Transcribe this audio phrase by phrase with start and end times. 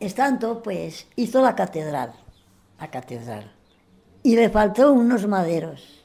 [0.00, 2.14] Estando, pues, hizo la catedral,
[2.80, 3.52] la catedral.
[4.22, 6.02] Y le faltó unos maderos.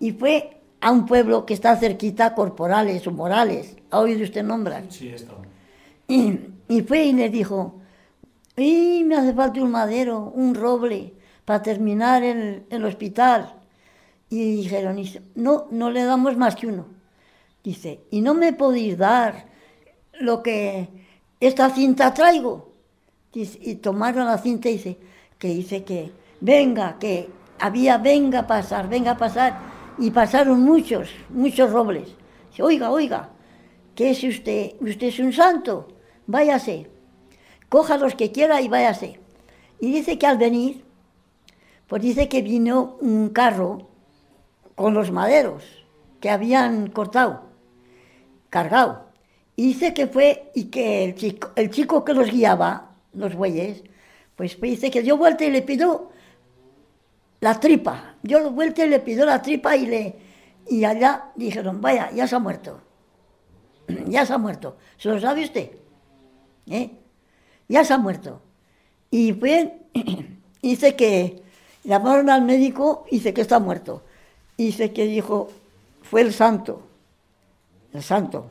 [0.00, 3.76] Y fue a un pueblo que está cerquita, Corporales o Morales.
[3.90, 4.84] ¿Ha oído usted nombrar?
[4.90, 5.34] Sí, está.
[6.08, 7.80] Y, y fue y le dijo,
[8.56, 11.14] y me hace falta un madero, un roble,
[11.44, 13.54] para terminar el, el hospital.
[14.28, 15.00] Y dijeron,
[15.34, 16.86] no, no le damos más que uno.
[17.62, 19.46] Dice, ¿y no me podéis dar
[20.14, 20.88] lo que
[21.38, 22.69] esta cinta traigo?
[23.32, 24.98] Y tomaron la cinta y dice,
[25.38, 29.58] que dice que venga, que había venga a pasar, venga a pasar.
[29.98, 32.08] Y pasaron muchos, muchos robles.
[32.50, 33.30] Dice, oiga, oiga,
[33.94, 34.72] ¿qué es usted?
[34.80, 35.88] Usted es un santo,
[36.26, 36.88] váyase
[37.70, 39.18] coja los que quiera y váyase.
[39.78, 40.84] Y dice que al venir,
[41.86, 43.88] pues dice que vino un carro
[44.74, 45.64] con los maderos
[46.20, 47.44] que habían cortado,
[48.50, 49.06] cargado.
[49.56, 53.82] Y dice que fue y que el chico, el chico que los guiaba, los bueyes,
[54.36, 56.10] pues, pues dice que dio vuelta y le pidió
[57.40, 58.16] la tripa.
[58.22, 60.16] Dio vuelta y le pidió la tripa y le
[60.68, 62.80] y allá dijeron, vaya, ya se ha muerto.
[64.06, 64.76] ya se ha muerto.
[64.96, 65.70] ¿Se lo sabe usted?
[66.68, 66.90] ¿Eh?
[67.68, 68.40] ya se ha muerto.
[69.10, 69.78] Y fue,
[70.62, 71.42] dice que
[71.84, 74.02] llamaron al médico y dice que está muerto.
[74.56, 75.50] Y dice que dijo,
[76.02, 76.82] fue el santo,
[77.92, 78.50] el santo.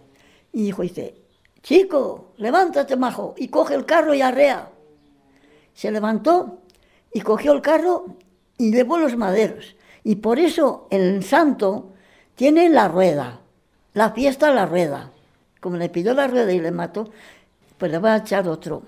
[0.52, 1.16] Y dijo, dice,
[1.62, 4.70] chico, levántate, majo, y coge el carro y arrea.
[5.74, 6.62] Se levantó
[7.14, 8.18] y cogió el carro
[8.58, 9.76] y llevó los maderos.
[10.04, 11.94] Y por eso el santo
[12.36, 13.42] tiene la rueda,
[13.94, 15.12] la fiesta la rueda.
[15.60, 17.12] Como le pidió la rueda y le mató,
[17.78, 18.84] pues le va a echar otro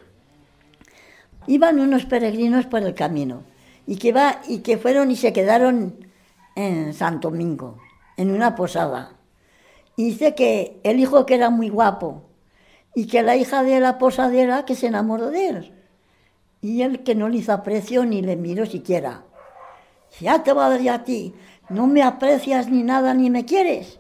[1.48, 3.44] iban unos peregrinos por el camino
[3.88, 6.08] y que, va, y que fueron y se quedaron
[6.56, 7.78] en Santo Domingo,
[8.18, 9.14] en una posada.
[9.96, 12.24] Y dice que el hijo que era muy guapo
[12.96, 15.74] y que la hija de la posadera que se enamoró de él.
[16.62, 19.24] Y él que no le hizo aprecio ni le miró siquiera.
[20.20, 21.34] Ya te va a dar a ti,
[21.70, 24.00] no me aprecias ni nada ni me quieres.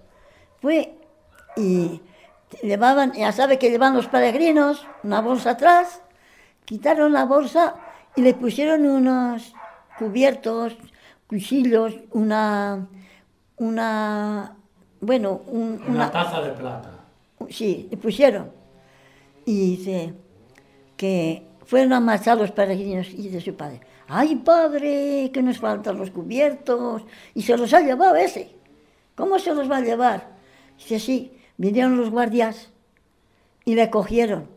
[0.61, 0.95] Fue
[1.55, 2.01] y
[2.61, 6.01] llevaban, ya sabe que llevan los peregrinos una bolsa atrás
[6.71, 7.75] quitaron la bolsa
[8.15, 9.53] y le pusieron unos
[9.99, 10.77] cubiertos,
[11.27, 12.87] cuchillos, una,
[13.57, 14.55] una,
[15.01, 16.91] bueno, una, taza de plata.
[17.49, 18.51] Sí, le pusieron.
[19.51, 20.13] Y dice
[20.95, 25.97] que fueron a marchar los peregrinos y de su padre, ay padre, que nos faltan
[25.97, 27.03] los cubiertos,
[27.33, 28.55] y se los ha llevado ese.
[29.13, 30.29] ¿Cómo se los va a llevar?
[30.77, 32.69] Dice, sí, vinieron los guardias
[33.65, 34.47] y le cogieron.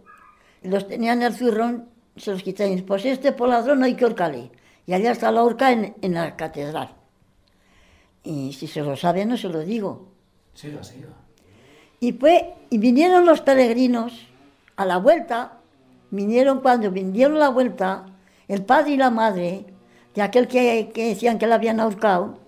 [0.63, 2.83] Los tenían en el zurrón se los quitáis.
[2.83, 4.53] Pues este por ladrón hay que horcarle.
[4.87, 6.95] Y allá está la horca en, la catedral.
[8.23, 10.13] Y si se lo sabe, no se lo digo.
[10.55, 11.09] Siga, siga.
[11.99, 14.29] Y, fue, y vinieron los peregrinos
[14.77, 15.59] a la vuelta,
[16.11, 18.07] vinieron cuando vinieron la vuelta,
[18.49, 19.67] el padre y la madre,
[20.15, 22.39] de aquel que, que decían que la habían ahorcado,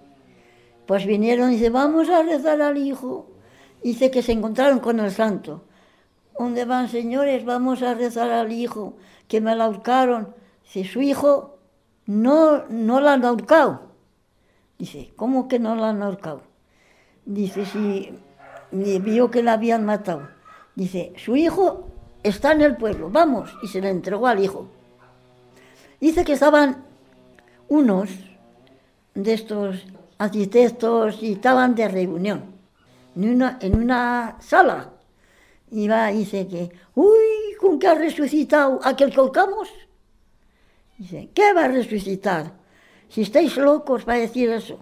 [0.87, 3.27] pues vinieron y dice, vamos a rezar al hijo.
[3.83, 5.65] Dice que se encontraron con el santo.
[6.39, 7.45] ¿Dónde van, señores?
[7.45, 8.95] Vamos a rezar al hijo
[9.29, 10.35] que me la ahorcaron.
[10.63, 11.59] si su hijo
[12.07, 13.83] no, no la han ahorcado.
[14.79, 16.43] Dice, ¿cómo que no la han ahorcado?
[17.25, 18.13] Dice, si
[18.71, 20.29] vio que la habían matado.
[20.75, 21.89] Dice, su hijo
[22.29, 23.51] está en el pueblo, vamos.
[23.63, 24.69] Y se le entregó al hijo.
[26.01, 26.85] Dice que estaban
[27.69, 28.11] unos
[29.15, 29.85] de estos
[30.19, 32.45] arquitectos y estaban de reunión
[33.17, 34.91] en una, en una sala.
[35.71, 39.69] Y va dice que, uy, con que ha resucitado aquel que?
[40.99, 42.53] Dice, ¿qué va a resucitar?
[43.09, 44.79] Si estáis locos para decir eso.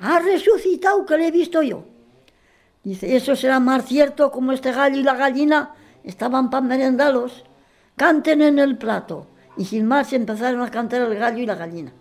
[0.00, 1.84] Ha resucitado que le he visto yo.
[2.82, 7.44] Dice, eso será más cierto como este gallo y la gallina estaban para merendalos.
[7.96, 9.26] Canten en el plato.
[9.56, 11.92] Y sin más empezaron a cantar el gallo y la gallina.